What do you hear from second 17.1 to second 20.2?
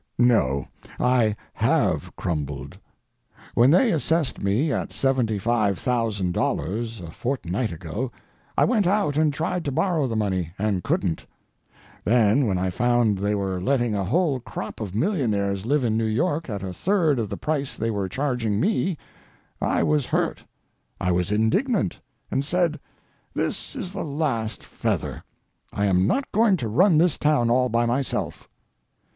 of the price they were charging me I was